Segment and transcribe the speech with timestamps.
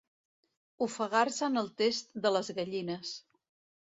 [0.85, 3.13] Ofegar-se en el test de les gallines.